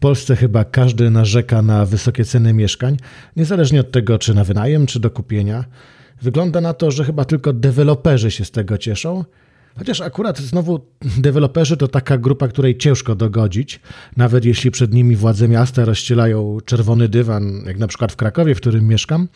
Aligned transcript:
Polsce 0.00 0.36
chyba 0.36 0.64
każdy 0.64 1.10
narzeka 1.10 1.62
na 1.62 1.86
wysokie 1.86 2.24
ceny 2.24 2.52
mieszkań, 2.52 2.96
niezależnie 3.36 3.80
od 3.80 3.90
tego, 3.90 4.18
czy 4.18 4.34
na 4.34 4.44
wynajem, 4.44 4.86
czy 4.86 5.00
do 5.00 5.10
kupienia. 5.10 5.64
Wygląda 6.22 6.60
na 6.60 6.74
to, 6.74 6.90
że 6.90 7.04
chyba 7.04 7.24
tylko 7.24 7.52
deweloperzy 7.52 8.30
się 8.30 8.44
z 8.44 8.50
tego 8.50 8.78
cieszą. 8.78 9.24
Chociaż 9.78 10.00
akurat 10.00 10.38
znowu 10.38 10.80
deweloperzy 11.18 11.76
to 11.76 11.88
taka 11.88 12.18
grupa, 12.18 12.48
której 12.48 12.78
ciężko 12.78 13.14
dogodzić, 13.14 13.80
nawet 14.16 14.44
jeśli 14.44 14.70
przed 14.70 14.92
nimi 14.92 15.16
władze 15.16 15.48
miasta 15.48 15.84
rozścielają 15.84 16.58
czerwony 16.64 17.08
dywan, 17.08 17.62
jak 17.66 17.78
na 17.78 17.86
przykład 17.86 18.12
w 18.12 18.16
Krakowie, 18.16 18.54
w 18.54 18.60
którym 18.60 18.88
mieszkam, 18.88 19.28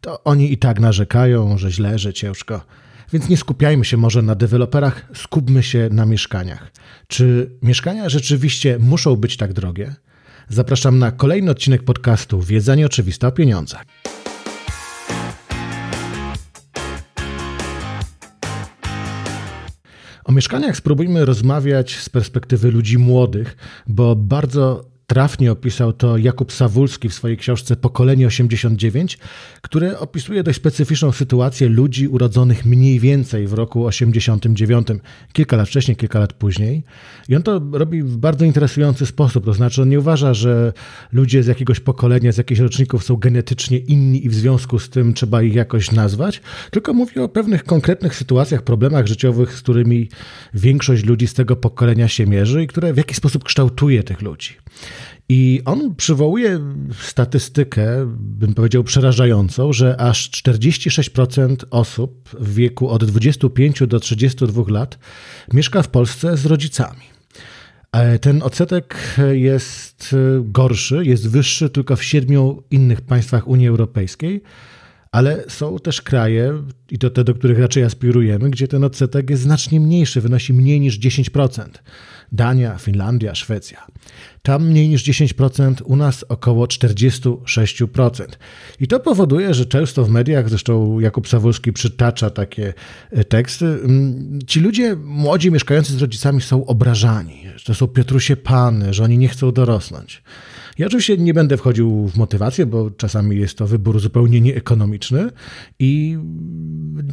to 0.00 0.24
oni 0.24 0.52
i 0.52 0.58
tak 0.58 0.80
narzekają, 0.80 1.58
że 1.58 1.70
źle, 1.70 1.98
że 1.98 2.12
ciężko. 2.12 2.60
Więc 3.12 3.28
nie 3.28 3.36
skupiajmy 3.36 3.84
się 3.84 3.96
może 3.96 4.22
na 4.22 4.34
deweloperach, 4.34 5.06
skupmy 5.14 5.62
się 5.62 5.88
na 5.92 6.06
mieszkaniach. 6.06 6.72
Czy 7.08 7.50
mieszkania 7.62 8.08
rzeczywiście 8.08 8.78
muszą 8.78 9.16
być 9.16 9.36
tak 9.36 9.52
drogie? 9.52 9.94
Zapraszam 10.52 10.98
na 10.98 11.12
kolejny 11.12 11.50
odcinek 11.50 11.82
podcastu 11.82 12.40
Wiedza 12.40 12.74
nieoczywista 12.74 13.28
o 13.28 13.32
pieniądzach. 13.32 13.84
O 20.24 20.32
mieszkaniach 20.32 20.76
spróbujmy 20.76 21.24
rozmawiać 21.24 21.96
z 21.96 22.08
perspektywy 22.08 22.70
ludzi 22.70 22.98
młodych, 22.98 23.56
bo 23.86 24.16
bardzo 24.16 24.84
Trafnie 25.10 25.52
opisał 25.52 25.92
to 25.92 26.16
Jakub 26.16 26.52
Sawulski 26.52 27.08
w 27.08 27.14
swojej 27.14 27.36
książce 27.36 27.76
Pokolenie 27.76 28.26
89, 28.26 29.18
które 29.62 29.98
opisuje 29.98 30.42
dość 30.42 30.58
specyficzną 30.58 31.12
sytuację 31.12 31.68
ludzi 31.68 32.08
urodzonych 32.08 32.64
mniej 32.64 33.00
więcej 33.00 33.46
w 33.46 33.52
roku 33.52 33.86
89, 33.86 34.88
kilka 35.32 35.56
lat 35.56 35.68
wcześniej, 35.68 35.96
kilka 35.96 36.18
lat 36.18 36.32
później. 36.32 36.82
I 37.28 37.36
on 37.36 37.42
to 37.42 37.62
robi 37.72 38.02
w 38.02 38.16
bardzo 38.16 38.44
interesujący 38.44 39.06
sposób. 39.06 39.44
To 39.44 39.52
znaczy, 39.54 39.82
on 39.82 39.88
nie 39.88 39.98
uważa, 39.98 40.34
że 40.34 40.72
ludzie 41.12 41.42
z 41.42 41.46
jakiegoś 41.46 41.80
pokolenia, 41.80 42.32
z 42.32 42.36
jakichś 42.36 42.60
roczników 42.60 43.04
są 43.04 43.16
genetycznie 43.16 43.78
inni 43.78 44.26
i 44.26 44.28
w 44.28 44.34
związku 44.34 44.78
z 44.78 44.90
tym 44.90 45.14
trzeba 45.14 45.42
ich 45.42 45.54
jakoś 45.54 45.92
nazwać, 45.92 46.40
tylko 46.70 46.92
mówi 46.92 47.20
o 47.20 47.28
pewnych 47.28 47.64
konkretnych 47.64 48.14
sytuacjach, 48.14 48.62
problemach 48.62 49.06
życiowych, 49.06 49.52
z 49.54 49.62
którymi 49.62 50.08
większość 50.54 51.04
ludzi 51.04 51.26
z 51.26 51.34
tego 51.34 51.56
pokolenia 51.56 52.08
się 52.08 52.26
mierzy 52.26 52.62
i 52.62 52.66
które 52.66 52.92
w 52.92 52.96
jakiś 52.96 53.16
sposób 53.16 53.44
kształtuje 53.44 54.02
tych 54.02 54.22
ludzi. 54.22 54.54
I 55.28 55.62
on 55.64 55.94
przywołuje 55.94 56.60
statystykę, 57.00 57.86
bym 58.18 58.54
powiedział 58.54 58.84
przerażającą, 58.84 59.72
że 59.72 60.00
aż 60.00 60.30
46% 60.30 61.56
osób 61.70 62.28
w 62.40 62.54
wieku 62.54 62.88
od 62.88 63.04
25 63.04 63.82
do 63.86 64.00
32 64.00 64.62
lat 64.68 64.98
mieszka 65.52 65.82
w 65.82 65.88
Polsce 65.88 66.36
z 66.36 66.46
rodzicami. 66.46 67.02
Ten 68.20 68.42
odsetek 68.42 69.16
jest 69.32 70.16
gorszy, 70.40 71.04
jest 71.04 71.28
wyższy 71.30 71.70
tylko 71.70 71.96
w 71.96 72.04
siedmiu 72.04 72.62
innych 72.70 73.00
państwach 73.00 73.48
Unii 73.48 73.68
Europejskiej, 73.68 74.42
ale 75.12 75.44
są 75.48 75.78
też 75.78 76.02
kraje, 76.02 76.62
i 76.90 76.98
to 76.98 77.10
te, 77.10 77.24
do 77.24 77.34
których 77.34 77.58
raczej 77.58 77.82
aspirujemy, 77.82 78.50
gdzie 78.50 78.68
ten 78.68 78.84
odsetek 78.84 79.30
jest 79.30 79.42
znacznie 79.42 79.80
mniejszy, 79.80 80.20
wynosi 80.20 80.52
mniej 80.52 80.80
niż 80.80 80.98
10%. 81.00 81.68
Dania, 82.32 82.78
Finlandia, 82.78 83.34
Szwecja. 83.34 83.86
Tam 84.42 84.66
mniej 84.66 84.88
niż 84.88 85.04
10%, 85.04 85.74
u 85.84 85.96
nas 85.96 86.24
około 86.28 86.66
46%. 86.66 88.24
I 88.80 88.86
to 88.86 89.00
powoduje, 89.00 89.54
że 89.54 89.66
często 89.66 90.04
w 90.04 90.10
mediach, 90.10 90.48
zresztą 90.48 91.00
Jakub 91.00 91.28
Sawulski 91.28 91.72
przytacza 91.72 92.30
takie 92.30 92.74
e, 93.10 93.24
teksty, 93.24 93.78
ci 94.46 94.60
ludzie 94.60 94.96
młodzi 94.96 95.50
mieszkający 95.50 95.92
z 95.92 96.00
rodzicami 96.00 96.40
są 96.40 96.66
obrażani, 96.66 97.44
że 97.56 97.64
to 97.64 97.74
są 97.74 97.86
Piotrusie 97.86 98.36
Pany, 98.36 98.94
że 98.94 99.04
oni 99.04 99.18
nie 99.18 99.28
chcą 99.28 99.52
dorosnąć. 99.52 100.22
Ja 100.78 100.86
oczywiście 100.86 101.16
nie 101.16 101.34
będę 101.34 101.56
wchodził 101.56 102.08
w 102.08 102.16
motywację, 102.16 102.66
bo 102.66 102.90
czasami 102.90 103.36
jest 103.36 103.58
to 103.58 103.66
wybór 103.66 104.00
zupełnie 104.00 104.40
nieekonomiczny 104.40 105.30
i 105.78 106.18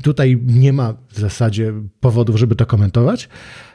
tutaj 0.04 0.40
nie 0.46 0.74
ma 0.74 0.94
w 1.10 1.20
zasadzie 1.20 1.74
powodów, 2.00 2.36
żeby 2.38 2.56
to 2.56 2.66
komentować. 2.66 3.30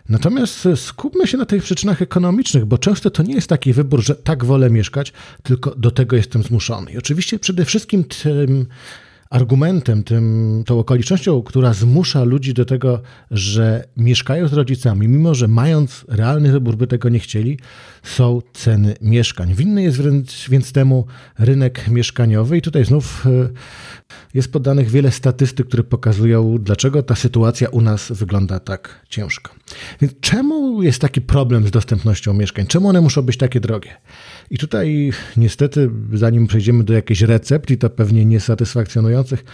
Natomiast 0.08 0.68
skupmy 0.76 1.26
się 1.26 1.38
na 1.38 1.46
tych 1.46 1.62
przyczynach 1.62 2.02
ekonomicznych, 2.02 2.64
bo 2.64 2.78
często 2.78 3.10
to 3.10 3.22
nie 3.22 3.34
jest 3.34 3.48
taki 3.48 3.72
wybór, 3.72 4.02
że 4.04 4.14
tak 4.14 4.44
wolę 4.44 4.70
mieszkać, 4.70 5.12
tylko 5.42 5.74
do 5.74 5.90
tego 5.90 6.16
jestem 6.16 6.42
zmuszony. 6.42 6.92
I 6.92 6.98
oczywiście 6.98 7.38
przede 7.38 7.64
wszystkim 7.64 8.04
tym 8.04 8.66
argumentem, 9.32 10.02
tym, 10.02 10.62
tą 10.66 10.78
okolicznością, 10.78 11.42
która 11.42 11.74
zmusza 11.74 12.24
ludzi 12.24 12.54
do 12.54 12.64
tego, 12.64 13.02
że 13.30 13.84
mieszkają 13.96 14.48
z 14.48 14.52
rodzicami, 14.52 15.08
mimo 15.08 15.34
że 15.34 15.48
mając 15.48 16.04
realny 16.08 16.52
wybór 16.52 16.76
by 16.76 16.86
tego 16.86 17.08
nie 17.08 17.18
chcieli, 17.18 17.58
są 18.02 18.42
ceny 18.52 18.94
mieszkań. 19.00 19.54
Winny 19.54 19.82
jest 19.82 19.96
wręcz, 19.96 20.50
więc 20.50 20.72
temu 20.72 21.06
rynek 21.38 21.88
mieszkaniowy 21.88 22.56
i 22.56 22.62
tutaj 22.62 22.84
znów 22.84 23.26
e, 23.26 23.30
jest 24.34 24.52
podanych 24.52 24.90
wiele 24.90 25.10
statystyk, 25.10 25.68
które 25.68 25.82
pokazują, 25.82 26.58
dlaczego 26.60 27.02
ta 27.02 27.14
sytuacja 27.14 27.68
u 27.68 27.80
nas 27.80 28.12
wygląda 28.12 28.60
tak 28.60 29.06
ciężko. 29.08 29.54
Więc 30.00 30.14
czemu 30.20 30.82
jest 30.82 31.00
taki 31.00 31.20
problem 31.20 31.66
z 31.66 31.70
dostępnością 31.70 32.34
mieszkań? 32.34 32.66
Czemu 32.66 32.88
one 32.88 33.00
muszą 33.00 33.22
być 33.22 33.36
takie 33.36 33.60
drogie? 33.60 33.90
I 34.50 34.58
tutaj 34.58 35.12
niestety, 35.36 35.90
zanim 36.12 36.46
przejdziemy 36.46 36.84
do 36.84 36.92
jakichś 36.92 37.20
recept, 37.20 37.70
i 37.70 37.78
to 37.78 37.90
pewnie 37.90 38.24
niesatysfakcjonujących, 39.22 39.44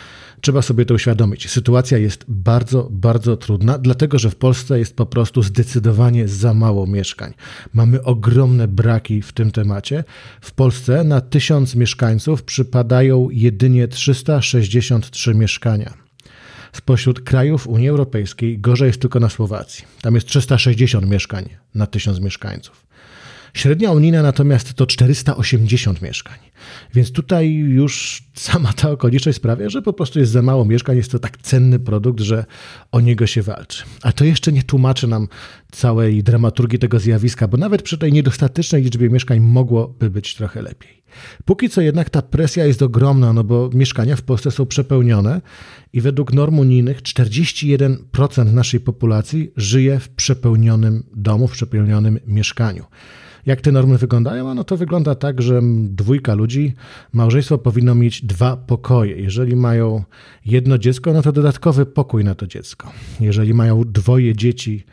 trzeba 0.41 0.63
sobie 0.63 0.85
to 0.85 0.95
uświadomić. 0.95 1.51
Sytuacja 1.51 1.99
jest 1.99 2.25
bardzo, 2.29 2.89
bardzo 2.91 3.37
trudna, 3.37 3.79
dlatego 3.79 4.19
że 4.19 4.31
w 4.31 4.37
Polsce 4.37 4.79
jest 4.79 4.97
po 4.97 5.07
prostu 5.07 5.43
zdecydowanie 5.43 6.29
za 6.29 6.55
mało 6.55 6.87
mieszkań. 6.87 7.35
Mamy 7.75 8.03
ogromne 8.03 8.69
braki 8.69 9.23
w 9.23 9.33
tym 9.33 9.51
temacie. 9.51 10.05
W 10.41 10.53
Polsce 10.53 11.05
na 11.05 11.21
tysiąc 11.21 11.75
mieszkańców 11.75 12.43
przypadają 12.43 13.29
jedynie 13.31 13.89
363 13.89 15.35
mieszkania. 15.35 15.95
Spośród 16.73 17.21
krajów 17.21 17.67
Unii 17.67 17.89
Europejskiej 17.89 18.59
gorzej 18.59 18.87
jest 18.87 19.01
tylko 19.01 19.21
na 19.21 19.29
Słowacji. 19.29 19.85
Tam 20.03 20.15
jest 20.15 20.27
360 20.27 21.09
mieszkań 21.09 21.49
na 21.75 21.87
tysiąc 21.87 22.21
mieszkańców. 22.21 22.88
Średnia 23.59 23.93
unijna 23.93 24.23
natomiast 24.23 24.75
to 24.75 24.87
480 24.87 26.03
mieszkań. 26.03 26.39
Więc 26.95 27.13
tutaj 27.13 27.55
już 27.55 28.23
sama 28.35 28.73
ta 28.73 28.91
okoliczność 28.91 29.37
sprawia, 29.37 29.69
że 29.69 29.83
po 29.83 29.93
prostu 29.93 30.19
jest 30.19 30.33
za 30.33 30.43
mało 30.43 30.65
mieszkań, 30.65 30.97
jest 30.97 31.13
to 31.13 31.19
tak 31.19 31.39
cenny 31.43 31.79
produkt, 31.79 32.21
że 32.21 32.45
o 32.93 33.01
niego 33.01 33.27
się 33.27 33.43
walczy. 33.43 33.85
A 34.03 34.13
to 34.13 34.25
jeszcze 34.25 34.53
nie 34.53 34.63
tłumaczy 34.63 35.07
nam 35.07 35.29
całej 35.73 36.23
dramaturgii 36.23 36.79
tego 36.79 36.99
zjawiska, 36.99 37.49
bo 37.49 37.57
nawet 37.57 37.83
przy 37.83 37.99
tej 37.99 38.13
niedostatecznej 38.13 38.83
liczbie 38.83 39.11
mieszkań 39.11 39.41
mogłoby 39.41 40.11
być 40.11 40.35
trochę 40.35 40.63
lepiej. 40.63 41.03
Póki 41.45 41.69
co 41.69 41.81
jednak 41.81 42.11
ta 42.11 42.23
presja 42.23 42.67
jest 42.67 42.83
ogromna, 42.83 43.33
no 43.33 43.45
bo 43.45 43.71
mieszkania 43.75 44.17
w 44.17 44.23
Polsce 44.23 44.51
są 44.51 44.67
przepełnione 44.67 45.41
i 45.93 46.01
według 46.01 46.33
norm 46.33 46.59
unijnych 46.59 47.03
41% 47.03 48.53
naszej 48.53 48.81
populacji 48.81 49.53
żyje 49.57 49.99
w 49.99 50.09
przepełnionym 50.09 51.03
domu, 51.17 51.49
w 51.49 51.53
przepełnionym 51.53 52.19
mieszkaniu. 52.27 52.85
Jak 53.47 53.61
te 53.61 53.73
normy 53.73 53.99
wyglądają? 53.99 54.55
No 54.55 54.65
to 54.65 54.77
wygląda 54.77 55.15
tak, 55.15 55.43
że 55.43 55.61
dwójka 55.83 56.35
ludzi, 56.35 56.75
małżeństwo 57.13 57.59
powinno 57.59 57.95
mieć 57.95 58.23
dwa 58.25 58.57
pokoje. 58.57 59.17
Jeżeli 59.17 59.57
mają 59.57 60.05
jedno 60.47 60.79
dziecko, 60.79 61.13
no 61.13 61.23
to 61.23 61.33
dodatkowy 61.33 61.87
pokój 61.87 62.25
na 62.25 62.35
to 62.35 62.47
dziecko. 62.47 62.93
Jeżeli 63.21 63.55
mają 63.55 63.83
dwoje 63.87 64.37
dzieci, 64.37 64.85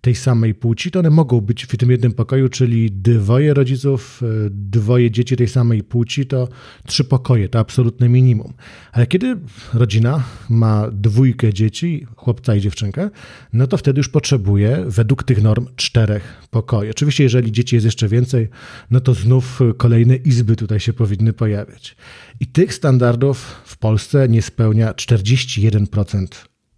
tej 0.00 0.14
samej 0.14 0.54
płci, 0.54 0.90
to 0.90 0.98
one 0.98 1.10
mogą 1.10 1.40
być 1.40 1.64
w 1.64 1.76
tym 1.76 1.90
jednym 1.90 2.12
pokoju, 2.12 2.48
czyli 2.48 2.90
dwoje 2.92 3.54
rodziców, 3.54 4.22
e, 4.22 4.26
dwoje 4.50 5.10
dzieci 5.10 5.36
tej 5.36 5.48
samej 5.48 5.82
płci, 5.82 6.26
to 6.26 6.48
trzy 6.86 7.04
pokoje, 7.04 7.48
to 7.48 7.58
absolutne 7.58 8.08
minimum. 8.08 8.52
Ale 8.92 9.06
kiedy 9.06 9.36
rodzina 9.74 10.24
ma 10.48 10.90
dwójkę 10.92 11.54
dzieci, 11.54 12.06
chłopca 12.16 12.54
i 12.54 12.60
dziewczynkę, 12.60 13.10
no 13.52 13.66
to 13.66 13.76
wtedy 13.76 13.98
już 13.98 14.08
potrzebuje 14.08 14.84
według 14.86 15.22
tych 15.22 15.42
norm 15.42 15.66
czterech 15.76 16.46
pokoi. 16.50 16.90
Oczywiście, 16.90 17.24
jeżeli 17.24 17.52
dzieci 17.52 17.76
jest 17.76 17.84
jeszcze 17.84 18.08
więcej, 18.08 18.48
no 18.90 19.00
to 19.00 19.14
znów 19.14 19.60
kolejne 19.76 20.16
izby 20.16 20.56
tutaj 20.56 20.80
się 20.80 20.92
powinny 20.92 21.32
pojawiać. 21.32 21.96
I 22.40 22.46
tych 22.46 22.74
standardów 22.74 23.38
w 23.64 23.76
Polsce 23.76 24.28
nie 24.28 24.42
spełnia 24.42 24.92
41% 24.92 26.26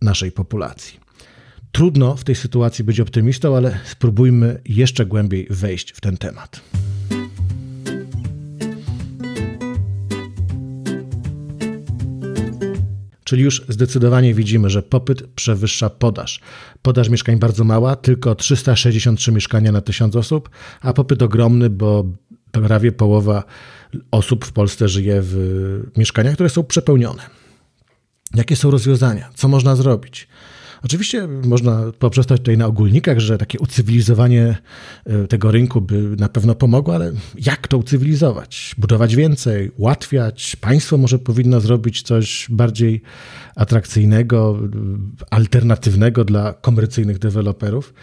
naszej 0.02 0.32
populacji. 0.32 0.99
Trudno 1.72 2.16
w 2.16 2.24
tej 2.24 2.34
sytuacji 2.34 2.84
być 2.84 3.00
optymistą, 3.00 3.56
ale 3.56 3.78
spróbujmy 3.84 4.60
jeszcze 4.64 5.06
głębiej 5.06 5.46
wejść 5.50 5.92
w 5.92 6.00
ten 6.00 6.16
temat. 6.16 6.60
Czyli 13.24 13.42
już 13.42 13.64
zdecydowanie 13.68 14.34
widzimy, 14.34 14.70
że 14.70 14.82
popyt 14.82 15.22
przewyższa 15.26 15.90
podaż. 15.90 16.40
Podaż 16.82 17.08
mieszkań 17.08 17.38
bardzo 17.38 17.64
mała, 17.64 17.96
tylko 17.96 18.34
363 18.34 19.32
mieszkania 19.32 19.72
na 19.72 19.80
1000 19.80 20.16
osób, 20.16 20.50
a 20.80 20.92
popyt 20.92 21.22
ogromny, 21.22 21.70
bo 21.70 22.04
prawie 22.52 22.92
połowa 22.92 23.44
osób 24.10 24.44
w 24.44 24.52
Polsce 24.52 24.88
żyje 24.88 25.20
w 25.22 25.82
mieszkaniach, 25.96 26.34
które 26.34 26.48
są 26.48 26.64
przepełnione. 26.64 27.22
Jakie 28.34 28.56
są 28.56 28.70
rozwiązania? 28.70 29.30
Co 29.34 29.48
można 29.48 29.76
zrobić? 29.76 30.28
Oczywiście 30.84 31.26
można 31.26 31.82
poprzestać 31.98 32.40
tutaj 32.40 32.58
na 32.58 32.66
ogólnikach, 32.66 33.18
że 33.18 33.38
takie 33.38 33.58
ucywilizowanie 33.58 34.56
e, 35.04 35.26
tego 35.26 35.50
rynku 35.50 35.80
by 35.80 36.16
na 36.18 36.28
pewno 36.28 36.54
pomogło, 36.54 36.94
ale 36.94 37.12
jak 37.46 37.68
to 37.68 37.78
ucywilizować? 37.78 38.74
Budować 38.78 39.16
więcej, 39.16 39.70
ułatwiać? 39.76 40.56
Państwo 40.56 40.98
może 40.98 41.18
powinno 41.18 41.60
zrobić 41.60 42.02
coś 42.02 42.46
bardziej 42.50 43.02
atrakcyjnego, 43.56 44.58
alternatywnego 45.30 46.24
dla 46.24 46.52
komercyjnych 46.52 47.18
deweloperów. 47.18 47.94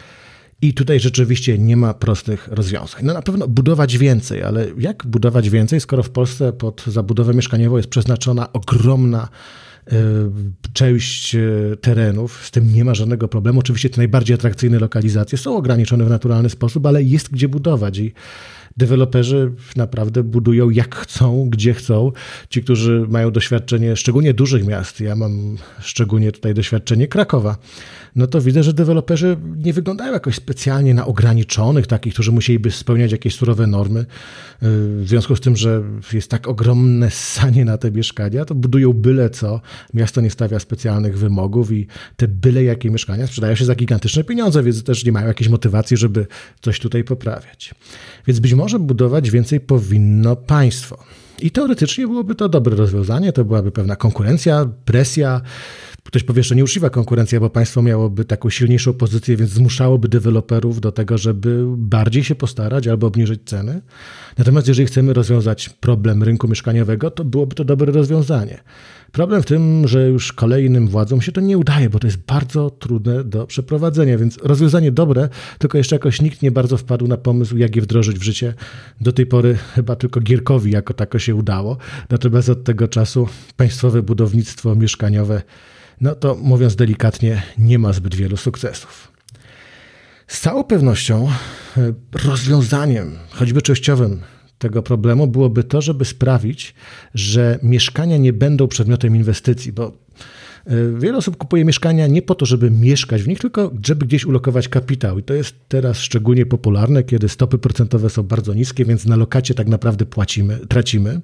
I 0.61 0.73
tutaj 0.73 0.99
rzeczywiście 0.99 1.57
nie 1.57 1.77
ma 1.77 1.93
prostych 1.93 2.47
rozwiązań. 2.47 3.01
No 3.05 3.13
na 3.13 3.21
pewno 3.21 3.47
budować 3.47 3.97
więcej, 3.97 4.43
ale 4.43 4.67
jak 4.77 5.05
budować 5.05 5.49
więcej, 5.49 5.79
skoro 5.79 6.03
w 6.03 6.09
Polsce 6.09 6.53
pod 6.53 6.83
zabudowę 6.87 7.33
mieszkaniową 7.33 7.77
jest 7.77 7.89
przeznaczona 7.89 8.53
ogromna 8.53 9.27
e, 9.27 9.29
część 10.73 11.35
e, 11.35 11.39
terenów, 11.81 12.45
z 12.45 12.51
tym 12.51 12.73
nie 12.73 12.85
ma 12.85 12.95
żadnego 12.95 13.27
problemu. 13.27 13.59
Oczywiście 13.59 13.89
te 13.89 13.97
najbardziej 13.97 14.35
atrakcyjne 14.35 14.79
lokalizacje 14.79 15.37
są 15.37 15.57
ograniczone 15.57 16.05
w 16.05 16.09
naturalny 16.09 16.49
sposób, 16.49 16.85
ale 16.85 17.03
jest 17.03 17.29
gdzie 17.31 17.47
budować 17.47 17.97
i 17.97 18.13
deweloperzy 18.77 19.51
naprawdę 19.75 20.23
budują 20.23 20.69
jak 20.69 20.95
chcą, 20.95 21.49
gdzie 21.49 21.73
chcą. 21.73 22.11
Ci, 22.49 22.63
którzy 22.63 23.05
mają 23.09 23.31
doświadczenie 23.31 23.95
szczególnie 23.95 24.33
dużych 24.33 24.67
miast, 24.67 24.99
ja 24.99 25.15
mam 25.15 25.57
szczególnie 25.79 26.31
tutaj 26.31 26.53
doświadczenie 26.53 27.07
Krakowa, 27.07 27.57
no 28.15 28.27
to 28.27 28.41
widzę, 28.41 28.63
że 28.63 28.73
deweloperzy 28.73 29.37
nie 29.57 29.73
wyglądają 29.73 30.13
jakoś 30.13 30.35
specjalnie 30.35 30.93
na 30.93 31.05
ograniczonych, 31.05 31.87
takich, 31.87 32.13
którzy 32.13 32.31
musieliby 32.31 32.71
spełniać 32.71 33.11
jakieś 33.11 33.35
surowe 33.35 33.67
normy. 33.67 34.05
W 34.61 35.03
związku 35.05 35.35
z 35.35 35.39
tym, 35.39 35.55
że 35.55 35.83
jest 36.13 36.31
tak 36.31 36.47
ogromne 36.47 37.11
sanie 37.11 37.65
na 37.65 37.77
te 37.77 37.91
mieszkania, 37.91 38.45
to 38.45 38.55
budują 38.55 38.93
byle 38.93 39.29
co. 39.29 39.61
Miasto 39.93 40.21
nie 40.21 40.29
stawia 40.29 40.59
specjalnych 40.59 41.17
wymogów 41.17 41.71
i 41.71 41.87
te 42.15 42.27
byle 42.27 42.63
jakie 42.63 42.89
mieszkania 42.89 43.27
sprzedają 43.27 43.55
się 43.55 43.65
za 43.65 43.75
gigantyczne 43.75 44.23
pieniądze, 44.23 44.63
więc 44.63 44.83
też 44.83 45.05
nie 45.05 45.11
mają 45.11 45.27
jakiejś 45.27 45.49
motywacji, 45.49 45.97
żeby 45.97 46.27
coś 46.61 46.79
tutaj 46.79 47.03
poprawiać. 47.03 47.75
Więc 48.27 48.39
być 48.39 48.53
może 48.53 48.66
budować 48.73 49.31
więcej 49.31 49.59
powinno 49.59 50.35
państwo. 50.35 50.97
I 51.39 51.51
teoretycznie 51.51 52.07
byłoby 52.07 52.35
to 52.35 52.49
dobre 52.49 52.75
rozwiązanie, 52.75 53.33
to 53.33 53.45
byłaby 53.45 53.71
pewna 53.71 53.95
konkurencja, 53.95 54.69
presja, 54.85 55.41
Ktoś 56.07 56.23
powie, 56.23 56.43
że 56.43 56.55
nieuczciwa 56.55 56.89
konkurencja, 56.89 57.39
bo 57.39 57.49
państwo 57.49 57.81
miałoby 57.81 58.25
taką 58.25 58.49
silniejszą 58.49 58.93
pozycję, 58.93 59.37
więc 59.37 59.51
zmuszałoby 59.51 60.07
deweloperów 60.07 60.81
do 60.81 60.91
tego, 60.91 61.17
żeby 61.17 61.63
bardziej 61.77 62.23
się 62.23 62.35
postarać 62.35 62.87
albo 62.87 63.07
obniżyć 63.07 63.41
ceny. 63.45 63.81
Natomiast 64.37 64.67
jeżeli 64.67 64.87
chcemy 64.87 65.13
rozwiązać 65.13 65.69
problem 65.69 66.23
rynku 66.23 66.47
mieszkaniowego, 66.47 67.11
to 67.11 67.25
byłoby 67.25 67.55
to 67.55 67.65
dobre 67.65 67.91
rozwiązanie. 67.91 68.59
Problem 69.11 69.41
w 69.41 69.45
tym, 69.45 69.87
że 69.87 70.07
już 70.07 70.33
kolejnym 70.33 70.87
władzom 70.87 71.21
się 71.21 71.31
to 71.31 71.41
nie 71.41 71.57
udaje, 71.57 71.89
bo 71.89 71.99
to 71.99 72.07
jest 72.07 72.17
bardzo 72.17 72.69
trudne 72.69 73.23
do 73.23 73.47
przeprowadzenia, 73.47 74.17
więc 74.17 74.37
rozwiązanie 74.43 74.91
dobre, 74.91 75.29
tylko 75.59 75.77
jeszcze 75.77 75.95
jakoś 75.95 76.21
nikt 76.21 76.41
nie 76.41 76.51
bardzo 76.51 76.77
wpadł 76.77 77.07
na 77.07 77.17
pomysł, 77.17 77.57
jak 77.57 77.75
je 77.75 77.81
wdrożyć 77.81 78.19
w 78.19 78.23
życie. 78.23 78.53
Do 79.01 79.11
tej 79.11 79.25
pory 79.25 79.57
chyba 79.75 79.95
tylko 79.95 80.19
Gierkowi 80.19 80.71
jako 80.71 80.93
tako 80.93 81.19
się 81.19 81.35
udało, 81.35 81.77
natomiast 82.09 82.49
od 82.49 82.63
tego 82.63 82.87
czasu 82.87 83.27
państwowe 83.57 84.01
budownictwo 84.01 84.75
mieszkaniowe 84.75 85.41
no 86.01 86.15
to 86.15 86.35
mówiąc 86.35 86.75
delikatnie, 86.75 87.43
nie 87.57 87.79
ma 87.79 87.93
zbyt 87.93 88.15
wielu 88.15 88.37
sukcesów. 88.37 89.11
Z 90.27 90.41
całą 90.41 90.63
pewnością 90.63 91.29
e, 91.77 91.93
rozwiązaniem, 92.11 93.17
choćby 93.29 93.61
częściowym 93.61 94.21
tego 94.57 94.83
problemu 94.83 95.27
byłoby 95.27 95.63
to, 95.63 95.81
żeby 95.81 96.05
sprawić, 96.05 96.73
że 97.13 97.59
mieszkania 97.63 98.17
nie 98.17 98.33
będą 98.33 98.67
przedmiotem 98.67 99.15
inwestycji, 99.15 99.71
bo 99.71 99.87
e, 100.65 100.99
Wiele 100.99 101.17
osób 101.17 101.37
kupuje 101.37 101.65
mieszkania 101.65 102.07
nie 102.07 102.21
po 102.21 102.35
to, 102.35 102.45
żeby 102.45 102.71
mieszkać 102.71 103.23
w 103.23 103.27
nich, 103.27 103.39
tylko 103.39 103.71
żeby 103.85 104.05
gdzieś 104.05 104.25
ulokować 104.25 104.67
kapitał. 104.67 105.19
I 105.19 105.23
to 105.23 105.33
jest 105.33 105.55
teraz 105.67 105.99
szczególnie 105.99 106.45
popularne, 106.45 107.03
kiedy 107.03 107.29
stopy 107.29 107.57
procentowe 107.57 108.09
są 108.09 108.23
bardzo 108.23 108.53
niskie, 108.53 108.85
więc 108.85 109.05
na 109.05 109.15
lokacie 109.15 109.53
tak 109.53 109.67
naprawdę 109.67 110.05
płacimy, 110.05 110.59
tracimy. 110.67 111.21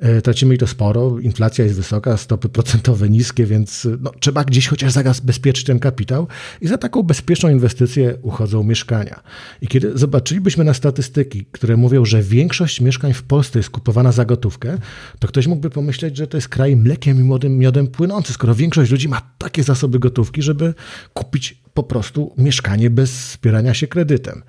E, 0.00 0.22
tracimy 0.22 0.54
i 0.54 0.58
to 0.58 0.66
sporo, 0.66 1.18
inflacja 1.18 1.64
jest 1.64 1.76
wysoka, 1.76 2.16
stopy 2.16 2.48
procentowe 2.48 3.08
niskie, 3.08 3.46
więc 3.46 3.88
no, 4.00 4.12
trzeba 4.20 4.44
gdzieś 4.44 4.68
chociaż 4.68 4.92
zabezpieczyć 4.92 5.64
ten 5.64 5.78
kapitał 5.78 6.26
i 6.60 6.68
za 6.68 6.78
taką 6.78 7.02
bezpieczną 7.02 7.48
inwestycję 7.48 8.16
uchodzą 8.22 8.62
mieszkania. 8.62 9.20
I 9.62 9.68
kiedy 9.68 9.98
zobaczylibyśmy 9.98 10.64
na 10.64 10.74
statystyki, 10.74 11.46
które 11.52 11.76
mówią, 11.76 12.04
że 12.04 12.22
większość 12.22 12.80
mieszkań 12.80 13.12
w 13.12 13.22
Polsce 13.22 13.58
jest 13.58 13.70
kupowana 13.70 14.12
za 14.12 14.24
gotówkę, 14.24 14.78
to 15.18 15.28
ktoś 15.28 15.46
mógłby 15.46 15.70
pomyśleć, 15.70 16.16
że 16.16 16.26
to 16.26 16.36
jest 16.36 16.48
kraj 16.48 16.76
mlekiem 16.76 17.20
i 17.20 17.24
miodem, 17.24 17.58
miodem 17.58 17.86
płynący, 17.86 18.32
skoro 18.32 18.54
większość 18.54 18.90
ludzi 18.90 19.08
ma 19.08 19.20
takie 19.38 19.62
zasoby 19.62 19.98
gotówki, 19.98 20.42
żeby 20.42 20.74
kupić 21.14 21.60
po 21.74 21.82
prostu 21.82 22.34
mieszkanie 22.38 22.90
bez 22.90 23.10
wspierania 23.10 23.74
się 23.74 23.86
kredytem. 23.86 24.42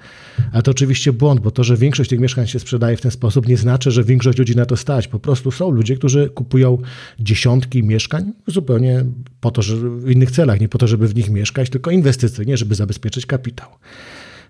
A 0.51 0.61
to 0.61 0.71
oczywiście 0.71 1.13
błąd, 1.13 1.39
bo 1.39 1.51
to, 1.51 1.63
że 1.63 1.77
większość 1.77 2.09
tych 2.09 2.19
mieszkań 2.19 2.47
się 2.47 2.59
sprzedaje 2.59 2.97
w 2.97 3.01
ten 3.01 3.11
sposób, 3.11 3.47
nie 3.47 3.57
znaczy, 3.57 3.91
że 3.91 4.03
większość 4.03 4.37
ludzi 4.37 4.55
na 4.55 4.65
to 4.65 4.77
stać. 4.77 5.07
Po 5.07 5.19
prostu 5.19 5.51
są 5.51 5.71
ludzie, 5.71 5.95
którzy 5.95 6.29
kupują 6.29 6.77
dziesiątki 7.19 7.83
mieszkań 7.83 8.33
zupełnie 8.47 9.05
po 9.39 9.51
to, 9.51 9.61
że 9.61 9.75
w 9.77 10.11
innych 10.11 10.31
celach, 10.31 10.59
nie 10.59 10.69
po 10.69 10.77
to, 10.77 10.87
żeby 10.87 11.07
w 11.07 11.15
nich 11.15 11.29
mieszkać, 11.29 11.69
tylko 11.69 11.91
inwestycyjnie, 11.91 12.57
żeby 12.57 12.75
zabezpieczyć 12.75 13.25
kapitał. 13.25 13.69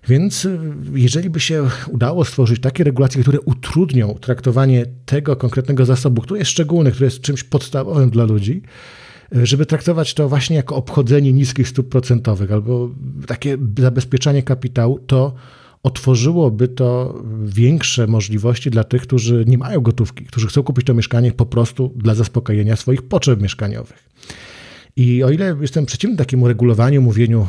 Więc 0.08 0.44
y, 0.44 0.58
jeżeli 0.94 1.30
by 1.30 1.40
się 1.40 1.68
udało 1.90 2.24
stworzyć 2.24 2.60
takie 2.60 2.84
regulacje, 2.84 3.22
które 3.22 3.40
utrudnią 3.40 4.14
traktowanie 4.14 4.86
tego 5.06 5.36
konkretnego 5.36 5.84
zasobu, 5.84 6.22
który 6.22 6.38
jest 6.38 6.50
szczególny, 6.50 6.90
który 6.90 7.04
jest 7.04 7.20
czymś 7.20 7.44
podstawowym 7.44 8.10
dla 8.10 8.24
ludzi, 8.24 8.62
żeby 9.32 9.66
traktować 9.66 10.14
to 10.14 10.28
właśnie 10.28 10.56
jako 10.56 10.76
obchodzenie 10.76 11.32
niskich 11.32 11.68
stóp 11.68 11.88
procentowych 11.88 12.52
albo 12.52 12.90
takie 13.26 13.58
zabezpieczanie 13.78 14.42
kapitału, 14.42 14.98
to 14.98 15.34
otworzyłoby 15.82 16.68
to 16.68 17.22
większe 17.44 18.06
możliwości 18.06 18.70
dla 18.70 18.84
tych, 18.84 19.02
którzy 19.02 19.44
nie 19.46 19.58
mają 19.58 19.80
gotówki, 19.80 20.24
którzy 20.24 20.46
chcą 20.46 20.62
kupić 20.62 20.86
to 20.86 20.94
mieszkanie 20.94 21.32
po 21.32 21.46
prostu 21.46 21.92
dla 21.96 22.14
zaspokojenia 22.14 22.76
swoich 22.76 23.02
potrzeb 23.02 23.42
mieszkaniowych. 23.42 24.08
I 24.96 25.22
o 25.22 25.30
ile 25.30 25.56
jestem 25.60 25.86
przeciwny 25.86 26.16
takiemu 26.16 26.48
regulowaniu, 26.48 27.02
mówieniu, 27.02 27.46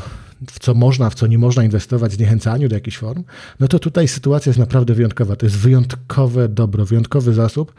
w 0.51 0.59
co 0.59 0.74
można, 0.74 1.09
w 1.09 1.15
co 1.15 1.27
nie 1.27 1.38
można 1.38 1.63
inwestować, 1.63 2.12
zniechęcaniu 2.12 2.69
do 2.69 2.75
jakichś 2.75 2.97
form, 2.97 3.24
no 3.59 3.68
to 3.68 3.80
tutaj 3.80 4.07
sytuacja 4.07 4.50
jest 4.50 4.59
naprawdę 4.59 4.94
wyjątkowa. 4.94 5.35
To 5.35 5.45
jest 5.45 5.57
wyjątkowe 5.57 6.50
dobro, 6.50 6.85
wyjątkowy 6.85 7.33
zasób, 7.33 7.74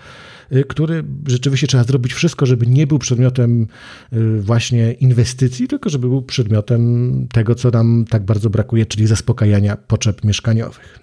który 0.68 1.04
rzeczywiście 1.26 1.66
trzeba 1.66 1.84
zrobić 1.84 2.14
wszystko, 2.14 2.46
żeby 2.46 2.66
nie 2.66 2.86
był 2.86 2.98
przedmiotem 2.98 3.66
y, 4.12 4.40
właśnie 4.40 4.92
inwestycji, 4.92 5.68
tylko 5.68 5.90
żeby 5.90 6.08
był 6.08 6.22
przedmiotem 6.22 7.26
tego, 7.32 7.54
co 7.54 7.70
nam 7.70 8.04
tak 8.08 8.24
bardzo 8.24 8.50
brakuje, 8.50 8.86
czyli 8.86 9.06
zaspokajania 9.06 9.76
potrzeb 9.76 10.24
mieszkaniowych. 10.24 10.98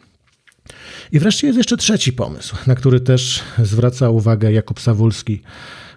I 1.12 1.20
wreszcie 1.20 1.48
jest 1.48 1.58
jeszcze 1.58 1.78
trzeci 1.78 2.14
pomysł, 2.14 2.56
na 2.68 2.76
który 2.76 3.00
też 3.00 3.44
zwraca 3.64 4.10
uwagę 4.10 4.52
Jakub 4.52 4.80
Sawulski 4.80 5.42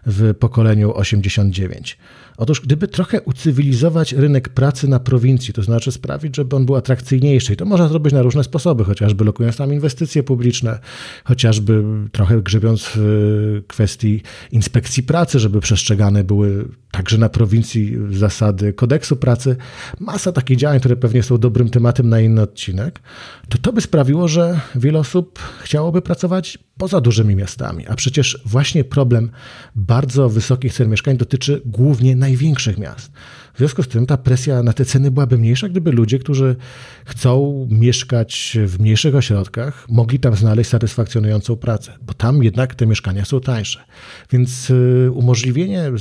w 0.07 0.35
pokoleniu 0.35 0.95
89. 0.95 1.99
Otóż 2.37 2.61
gdyby 2.61 2.89
trochę 2.89 3.21
ucywilizować 3.21 4.13
rynek 4.13 4.49
pracy 4.49 4.89
na 4.89 5.01
prowincji, 5.01 5.55
to 5.55 5.63
znaczy 5.63 5.93
sprawić, 5.93 6.37
żeby 6.37 6.57
on 6.57 6.67
był 6.67 6.77
atrakcyjniejszy, 6.77 7.53
i 7.53 7.57
to 7.57 7.65
można 7.65 7.89
zrobić 7.89 8.13
na 8.13 8.23
różne 8.23 8.45
sposoby, 8.45 8.85
chociażby 8.85 9.25
lokując 9.25 9.57
tam 9.57 9.73
inwestycje 9.73 10.23
publiczne, 10.23 10.79
chociażby 11.25 11.85
trochę 12.13 12.43
grzebiąc 12.43 12.91
w 12.95 13.63
kwestii 13.67 14.23
inspekcji 14.53 15.03
pracy, 15.03 15.39
żeby 15.39 15.61
przestrzegane 15.61 16.25
były 16.25 16.69
także 16.91 17.19
na 17.19 17.29
prowincji 17.29 17.97
zasady 18.11 18.73
kodeksu 18.73 19.17
pracy, 19.17 19.57
masa 20.01 20.33
takich 20.33 20.57
działań, 20.57 20.81
które 20.81 20.97
pewnie 20.97 21.23
są 21.23 21.39
dobrym 21.39 21.71
tematem 21.71 22.09
na 22.09 22.21
inny 22.21 22.43
odcinek, 22.43 23.01
to 23.49 23.59
to 23.59 23.73
by 23.73 23.81
sprawiło, 23.81 24.29
że 24.29 24.61
wiele 24.75 24.99
osób 24.99 25.39
chciałoby 25.63 26.03
pracować 26.03 26.59
poza 26.79 27.01
dużymi 27.01 27.37
miastami. 27.37 27.87
A 27.87 27.95
przecież 27.95 28.43
właśnie 28.47 28.85
problem 28.85 29.31
bardzo 29.75 29.94
wysokich 30.29 30.73
cen 30.73 30.91
mieszkań 30.91 31.17
dotyczy 31.17 31.63
głównie 31.65 32.17
największych 32.17 32.79
miast. 32.79 33.13
W 33.55 33.59
związku 33.59 33.83
z 33.83 33.89
tym 33.89 34.07
ta 34.07 34.17
presja 34.17 34.63
na 34.63 34.73
te 34.73 34.85
ceny 34.85 35.11
byłaby 35.11 35.39
mniejsza, 35.39 35.69
gdyby 35.69 35.93
ludzie, 35.93 36.19
którzy 36.19 36.57
chcą 37.05 37.67
mieszkać 37.71 38.59
w 38.67 38.81
mniejszych 38.81 39.15
ośrodkach, 39.15 39.87
mogli 39.89 40.19
tam 40.19 40.37
znaleźć 40.37 40.71
satysfakcjonującą 40.71 41.57
pracę, 41.57 41.93
bo 42.03 42.15
tam 42.15 42.43
jednak 42.43 42.75
te 42.75 42.87
mieszkania 42.87 43.25
są 43.25 43.41
tańsze. 43.41 43.85
Więc 44.31 44.71
y, 44.71 45.11
umożliwienie, 45.13 45.93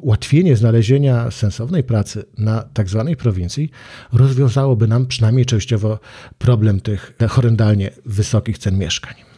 ułatwienie 0.00 0.56
znalezienia 0.56 1.30
sensownej 1.30 1.84
pracy 1.84 2.24
na 2.38 2.62
tak 2.62 2.88
zwanej 2.88 3.16
prowincji 3.16 3.70
rozwiązałoby 4.12 4.88
nam 4.88 5.06
przynajmniej 5.06 5.46
częściowo 5.46 5.98
problem 6.38 6.80
tych 6.80 7.14
horrendalnie 7.28 7.90
wysokich 8.06 8.58
cen 8.58 8.78
mieszkań. 8.78 9.37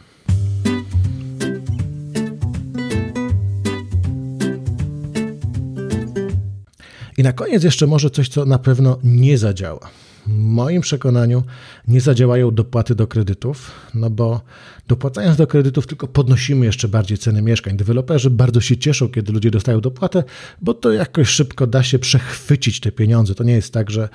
I 7.21 7.23
na 7.23 7.33
koniec 7.33 7.63
jeszcze 7.63 7.87
może 7.87 8.09
coś, 8.09 8.29
co 8.29 8.45
na 8.45 8.59
pewno 8.59 8.99
nie 9.03 9.37
zadziała. 9.37 9.89
W 10.27 10.37
moim 10.37 10.81
przekonaniu 10.81 11.43
nie 11.87 12.01
zadziałają 12.01 12.51
dopłaty 12.51 12.95
do 12.95 13.07
kredytów, 13.07 13.71
no 13.93 14.09
bo 14.09 14.41
dopłacając 14.87 15.37
do 15.37 15.47
kredytów 15.47 15.87
tylko 15.87 16.07
podnosimy 16.07 16.65
jeszcze 16.65 16.87
bardziej 16.87 17.17
ceny 17.17 17.41
mieszkań. 17.41 17.77
Deweloperzy 17.77 18.29
bardzo 18.29 18.61
się 18.61 18.77
cieszą, 18.77 19.09
kiedy 19.09 19.31
ludzie 19.31 19.51
dostają 19.51 19.81
dopłatę, 19.81 20.23
bo 20.61 20.73
to 20.73 20.91
jakoś 20.91 21.27
szybko 21.27 21.67
da 21.67 21.83
się 21.83 21.99
przechwycić 21.99 22.79
te 22.79 22.91
pieniądze. 22.91 23.35
To 23.35 23.43
nie 23.43 23.53
jest 23.53 23.73
tak, 23.73 23.91
że 23.91 24.09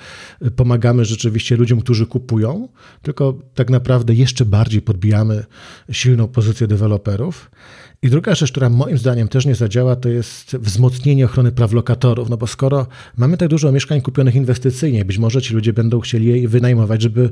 pomagamy 0.55 1.05
rzeczywiście 1.05 1.55
ludziom, 1.55 1.81
którzy 1.81 2.05
kupują, 2.05 2.67
tylko 3.01 3.37
tak 3.53 3.69
naprawdę 3.69 4.13
jeszcze 4.13 4.45
bardziej 4.45 4.81
podbijamy 4.81 5.45
silną 5.91 6.27
pozycję 6.27 6.67
deweloperów. 6.67 7.51
I 8.01 8.09
druga 8.09 8.35
rzecz, 8.35 8.51
która 8.51 8.69
moim 8.69 8.97
zdaniem 8.97 9.27
też 9.27 9.45
nie 9.45 9.55
zadziała, 9.55 9.95
to 9.95 10.09
jest 10.09 10.57
wzmocnienie 10.57 11.25
ochrony 11.25 11.51
praw 11.51 11.73
lokatorów. 11.73 12.29
No 12.29 12.37
bo 12.37 12.47
skoro 12.47 12.87
mamy 13.17 13.37
tak 13.37 13.49
dużo 13.49 13.71
mieszkań 13.71 14.01
kupionych 14.01 14.35
inwestycyjnie, 14.35 15.05
być 15.05 15.17
może 15.17 15.41
ci 15.41 15.53
ludzie 15.53 15.73
będą 15.73 15.99
chcieli 15.99 16.41
je 16.41 16.47
wynajmować, 16.47 17.01
żeby 17.01 17.29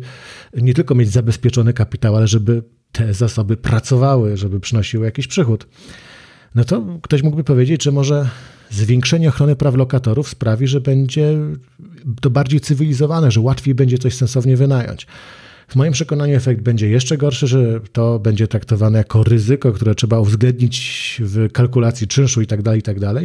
nie 0.53 0.73
tylko 0.73 0.95
mieć 0.95 1.09
zabezpieczony 1.09 1.73
kapitał, 1.73 2.15
ale 2.15 2.27
żeby 2.27 2.63
te 2.91 3.13
zasoby 3.13 3.57
pracowały, 3.57 4.37
żeby 4.37 4.59
przynosiły 4.59 5.05
jakiś 5.05 5.27
przychód. 5.27 5.67
No 6.55 6.63
to 6.63 6.99
ktoś 7.01 7.23
mógłby 7.23 7.43
powiedzieć, 7.43 7.83
że 7.83 7.91
może 7.91 8.29
zwiększenie 8.69 9.29
ochrony 9.29 9.55
praw 9.55 9.75
lokatorów 9.75 10.29
sprawi, 10.29 10.67
że 10.67 10.81
będzie 10.81 11.37
to 12.21 12.29
bardziej 12.29 12.59
cywilizowane, 12.59 13.31
że 13.31 13.41
łatwiej 13.41 13.75
będzie 13.75 13.97
coś 13.97 14.15
sensownie 14.15 14.57
wynająć. 14.57 15.07
W 15.67 15.75
moim 15.75 15.93
przekonaniu 15.93 16.35
efekt 16.35 16.61
będzie 16.61 16.89
jeszcze 16.89 17.17
gorszy, 17.17 17.47
że 17.47 17.79
to 17.91 18.19
będzie 18.19 18.47
traktowane 18.47 18.97
jako 18.97 19.23
ryzyko, 19.23 19.71
które 19.71 19.95
trzeba 19.95 20.19
uwzględnić 20.19 21.21
w 21.25 21.51
kalkulacji 21.51 22.07
czynszu 22.07 22.41
itd., 22.41 22.63
tak 22.63 22.75
itd. 22.75 23.13
Tak 23.13 23.23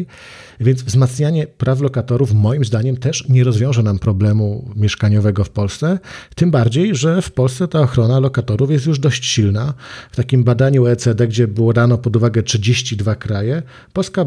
Więc 0.61 0.83
wzmacnianie 0.83 1.47
praw 1.47 1.81
lokatorów 1.81 2.33
moim 2.33 2.65
zdaniem 2.65 2.97
też 2.97 3.29
nie 3.29 3.45
rozwiąże 3.45 3.83
nam 3.83 3.99
problemu 3.99 4.71
mieszkaniowego 4.77 5.45
w 5.45 5.51
Polsce, 5.51 5.99
tym 6.35 6.51
bardziej, 6.51 6.95
że 6.95 7.23
w 7.23 7.33
Polsce 7.33 7.69
ta 7.69 7.81
ochrona 7.81 8.21
lokatorów 8.21 8.71
jest 8.71 8.87
już 8.87 8.99
dość 8.99 9.25
silna. 9.25 9.75
W 10.11 10.17
takim 10.17 10.45
badaniu 10.45 10.85
OECD, 10.85 11.29
gdzie 11.29 11.49
było 11.49 11.73
dano 11.73 11.99
pod 11.99 12.17
uwagę 12.17 12.43
32 12.43 13.15
kraje, 13.15 13.63
Polska 13.93 14.27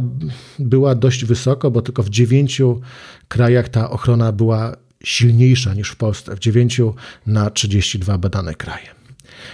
była 0.60 0.96
dość 0.96 1.26
wysoko, 1.26 1.72
bo 1.72 1.82
tylko 1.82 2.04
w 2.04 2.10
dziewięciu 2.10 2.82
krajach 3.28 3.70
ta 3.70 3.90
ochrona 3.90 4.32
była 4.32 4.83
silniejsza 5.06 5.74
niż 5.74 5.90
w 5.90 5.96
Polsce, 5.96 6.36
w 6.36 6.40
9 6.40 6.82
na 7.28 7.50
32 7.50 8.18
badane 8.18 8.54
kraje. 8.54 8.88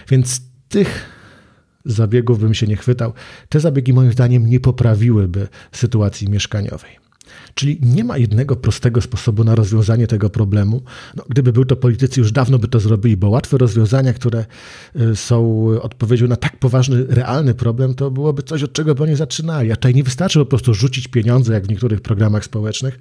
Więc 0.09 0.41
tych 0.69 1.09
zabiegów 1.85 2.39
bym 2.39 2.53
się 2.53 2.67
nie 2.67 2.77
chwytał. 2.77 3.13
Te 3.49 3.59
zabiegi 3.59 3.93
moim 3.93 4.11
zdaniem 4.11 4.49
nie 4.49 4.59
poprawiłyby 4.59 5.47
sytuacji 5.71 6.29
mieszkaniowej. 6.29 6.99
Czyli 7.53 7.79
nie 7.81 8.03
ma 8.03 8.17
jednego 8.17 8.55
prostego 8.55 9.01
sposobu 9.01 9.43
na 9.43 9.55
rozwiązanie 9.55 10.07
tego 10.07 10.29
problemu. 10.29 10.81
No, 11.15 11.23
gdyby 11.29 11.53
był 11.53 11.65
to 11.65 11.75
politycy, 11.75 12.19
już 12.19 12.31
dawno 12.31 12.59
by 12.59 12.67
to 12.67 12.79
zrobili, 12.79 13.17
bo 13.17 13.29
łatwe 13.29 13.57
rozwiązania, 13.57 14.13
które 14.13 14.45
y, 14.95 15.15
są 15.15 15.67
odpowiedzią 15.81 16.27
na 16.27 16.35
tak 16.35 16.59
poważny, 16.59 17.05
realny 17.07 17.53
problem, 17.53 17.93
to 17.93 18.11
byłoby 18.11 18.43
coś, 18.43 18.63
od 18.63 18.73
czego 18.73 18.95
by 18.95 19.03
oni 19.03 19.15
zaczynali. 19.15 19.71
A 19.71 19.75
tutaj 19.75 19.93
nie 19.93 20.03
wystarczy 20.03 20.39
po 20.39 20.45
prostu 20.45 20.73
rzucić 20.73 21.07
pieniądze, 21.07 21.53
jak 21.53 21.65
w 21.65 21.69
niektórych 21.69 22.01
programach 22.01 22.45
społecznych, 22.45 22.99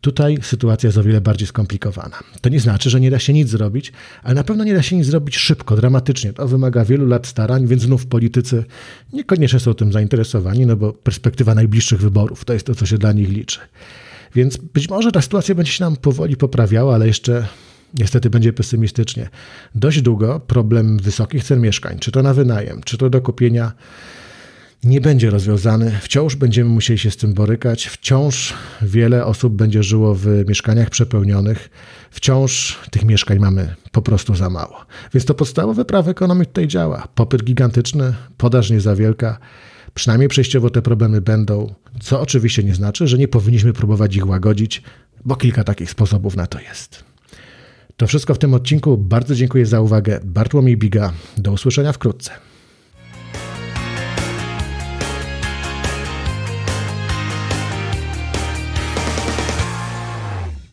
Tutaj 0.00 0.38
sytuacja 0.42 0.86
jest 0.86 0.98
o 0.98 1.02
wiele 1.02 1.20
bardziej 1.20 1.48
skomplikowana. 1.48 2.18
To 2.40 2.48
nie 2.48 2.60
znaczy, 2.60 2.90
że 2.90 3.00
nie 3.00 3.10
da 3.10 3.18
się 3.18 3.32
nic 3.32 3.48
zrobić, 3.48 3.92
ale 4.22 4.34
na 4.34 4.44
pewno 4.44 4.64
nie 4.64 4.74
da 4.74 4.82
się 4.82 4.96
nic 4.96 5.06
zrobić 5.06 5.36
szybko, 5.36 5.76
dramatycznie. 5.76 6.32
To 6.32 6.48
wymaga 6.48 6.84
wielu 6.84 7.06
lat 7.06 7.26
starań, 7.26 7.66
więc 7.66 7.82
znów 7.82 8.06
politycy 8.06 8.64
niekoniecznie 9.12 9.60
są 9.60 9.74
tym 9.74 9.92
zainteresowani, 9.92 10.66
no 10.66 10.76
bo 10.76 10.92
perspektywa 10.92 11.54
najbliższych 11.54 12.00
wyborów 12.00 12.44
to 12.44 12.52
jest 12.52 12.66
to, 12.66 12.74
co 12.74 12.86
się 12.86 12.98
dla 12.98 13.12
nich 13.12 13.28
liczy. 13.28 13.60
Więc 14.34 14.56
być 14.56 14.88
może 14.88 15.12
ta 15.12 15.22
sytuacja 15.22 15.54
będzie 15.54 15.72
się 15.72 15.84
nam 15.84 15.96
powoli 15.96 16.36
poprawiała, 16.36 16.94
ale 16.94 17.06
jeszcze 17.06 17.46
niestety 17.94 18.30
będzie 18.30 18.52
pesymistycznie. 18.52 19.28
Dość 19.74 20.02
długo 20.02 20.40
problem 20.40 20.98
wysokich 20.98 21.44
cen 21.44 21.60
mieszkań, 21.60 21.98
czy 21.98 22.12
to 22.12 22.22
na 22.22 22.34
wynajem, 22.34 22.80
czy 22.84 22.98
to 22.98 23.10
do 23.10 23.20
kupienia, 23.20 23.72
nie 24.84 25.00
będzie 25.00 25.30
rozwiązany. 25.30 25.98
Wciąż 26.02 26.36
będziemy 26.36 26.70
musieli 26.70 26.98
się 26.98 27.10
z 27.10 27.16
tym 27.16 27.34
borykać. 27.34 27.86
Wciąż 27.86 28.54
wiele 28.82 29.26
osób 29.26 29.54
będzie 29.54 29.82
żyło 29.82 30.14
w 30.14 30.26
mieszkaniach 30.48 30.90
przepełnionych. 30.90 31.70
Wciąż 32.10 32.78
tych 32.90 33.04
mieszkań 33.04 33.38
mamy 33.38 33.74
po 33.92 34.02
prostu 34.02 34.34
za 34.34 34.50
mało. 34.50 34.76
Więc 35.14 35.24
to 35.24 35.34
podstawowe 35.34 35.84
prawo 35.84 36.10
ekonomii 36.10 36.46
tutaj 36.46 36.68
działa. 36.68 37.08
Popyt 37.14 37.44
gigantyczny, 37.44 38.14
podaż 38.36 38.70
nie 38.70 38.80
za 38.80 38.96
wielka. 38.96 39.38
Przynajmniej 39.94 40.28
przejściowo 40.28 40.70
te 40.70 40.82
problemy 40.82 41.20
będą, 41.20 41.74
co 42.00 42.20
oczywiście 42.20 42.62
nie 42.62 42.74
znaczy, 42.74 43.06
że 43.06 43.18
nie 43.18 43.28
powinniśmy 43.28 43.72
próbować 43.72 44.16
ich 44.16 44.26
łagodzić, 44.26 44.82
bo 45.24 45.36
kilka 45.36 45.64
takich 45.64 45.90
sposobów 45.90 46.36
na 46.36 46.46
to 46.46 46.60
jest. 46.60 47.04
To 47.96 48.06
wszystko 48.06 48.34
w 48.34 48.38
tym 48.38 48.54
odcinku. 48.54 48.98
Bardzo 48.98 49.34
dziękuję 49.34 49.66
za 49.66 49.80
uwagę. 49.80 50.20
Bartłomiej 50.24 50.76
Biga. 50.76 51.12
Do 51.38 51.52
usłyszenia 51.52 51.92
wkrótce. 51.92 52.49